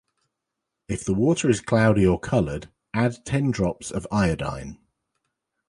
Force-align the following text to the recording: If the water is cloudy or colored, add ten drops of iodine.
If 0.87 1.05
the 1.05 1.13
water 1.13 1.47
is 1.47 1.61
cloudy 1.61 2.07
or 2.07 2.19
colored, 2.19 2.71
add 2.91 3.23
ten 3.23 3.51
drops 3.51 3.91
of 3.91 4.07
iodine. 4.11 4.79